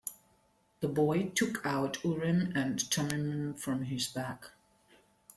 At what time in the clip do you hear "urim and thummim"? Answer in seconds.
2.03-3.53